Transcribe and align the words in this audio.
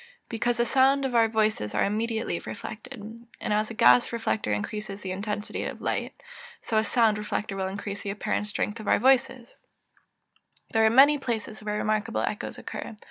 _Because 0.29 0.57
the 0.57 0.65
sounds 0.65 1.05
of 1.05 1.13
our 1.13 1.27
voices 1.27 1.75
are 1.75 1.85
immediately 1.85 2.39
reflected. 2.39 2.99
And 3.39 3.53
as 3.53 3.69
a 3.69 3.75
gas 3.75 4.11
reflector 4.11 4.51
increases 4.51 5.01
the 5.01 5.11
intensity 5.11 5.63
of 5.63 5.79
light, 5.79 6.13
so 6.59 6.79
a 6.79 6.83
sound 6.83 7.19
reflector 7.19 7.55
will 7.55 7.67
increase 7.67 8.01
the 8.01 8.09
apparent 8.09 8.47
strength 8.47 8.79
of 8.79 8.87
our 8.87 8.97
voices. 8.97 9.57
There 10.71 10.83
are 10.87 10.89
many 10.89 11.19
places 11.19 11.61
where 11.61 11.77
remarkable 11.77 12.21
echoes 12.21 12.57
occur. 12.57 12.97